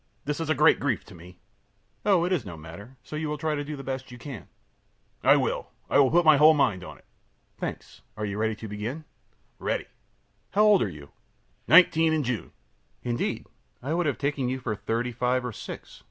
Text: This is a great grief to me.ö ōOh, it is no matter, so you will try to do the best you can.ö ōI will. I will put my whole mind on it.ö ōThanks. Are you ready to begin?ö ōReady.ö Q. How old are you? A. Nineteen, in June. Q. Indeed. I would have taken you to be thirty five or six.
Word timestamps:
This 0.25 0.39
is 0.39 0.49
a 0.49 0.55
great 0.55 0.79
grief 0.79 1.03
to 1.05 1.13
me.ö 1.13 2.09
ōOh, 2.13 2.25
it 2.25 2.31
is 2.33 2.43
no 2.43 2.57
matter, 2.57 2.97
so 3.03 3.15
you 3.15 3.29
will 3.29 3.37
try 3.37 3.53
to 3.53 3.63
do 3.63 3.75
the 3.75 3.83
best 3.83 4.09
you 4.11 4.17
can.ö 4.17 4.47
ōI 5.35 5.39
will. 5.39 5.67
I 5.91 5.99
will 5.99 6.09
put 6.09 6.25
my 6.25 6.37
whole 6.37 6.55
mind 6.55 6.83
on 6.83 6.97
it.ö 6.97 7.05
ōThanks. 7.67 8.01
Are 8.17 8.25
you 8.25 8.39
ready 8.39 8.55
to 8.55 8.67
begin?ö 8.67 9.03
ōReady.ö 9.63 9.81
Q. 9.83 9.87
How 10.53 10.63
old 10.63 10.81
are 10.81 10.89
you? 10.89 11.11
A. 11.11 11.69
Nineteen, 11.69 12.13
in 12.13 12.23
June. 12.23 12.51
Q. 13.03 13.11
Indeed. 13.11 13.45
I 13.83 13.93
would 13.93 14.07
have 14.07 14.17
taken 14.17 14.49
you 14.49 14.59
to 14.61 14.71
be 14.71 14.75
thirty 14.75 15.11
five 15.11 15.45
or 15.45 15.51
six. 15.51 15.99